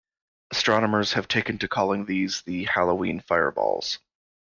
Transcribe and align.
Astronomers 0.49 1.13
have 1.13 1.27
taken 1.27 1.59
to 1.59 1.67
calling 1.67 2.07
these 2.07 2.41
the 2.41 2.63
Halloween 2.63 3.19
fireballs. 3.19 3.99